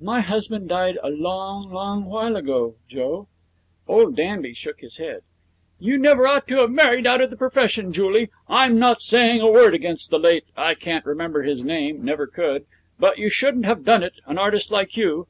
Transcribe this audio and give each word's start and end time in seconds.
'My 0.00 0.20
husband 0.20 0.68
died 0.68 0.98
a 1.02 1.10
long, 1.10 1.72
long 1.72 2.04
while 2.04 2.36
ago, 2.36 2.76
Joe.' 2.88 3.26
Old 3.88 4.14
Danby 4.14 4.54
shook 4.54 4.78
his 4.78 4.98
head. 4.98 5.22
'You 5.80 5.98
never 5.98 6.28
ought 6.28 6.46
to 6.46 6.58
have 6.58 6.70
married 6.70 7.08
out 7.08 7.20
of 7.20 7.28
the 7.30 7.36
profession, 7.36 7.92
Julie. 7.92 8.30
I'm 8.48 8.78
not 8.78 9.02
saying 9.02 9.40
a 9.40 9.50
word 9.50 9.74
against 9.74 10.10
the 10.10 10.20
late 10.20 10.44
I 10.56 10.76
can't 10.76 11.04
remember 11.04 11.42
his 11.42 11.64
name; 11.64 12.04
never 12.04 12.28
could 12.28 12.66
but 13.00 13.18
you 13.18 13.28
shouldn't 13.30 13.64
have 13.64 13.84
done 13.84 14.04
it, 14.04 14.20
an 14.28 14.38
artist 14.38 14.70
like 14.70 14.96
you. 14.96 15.26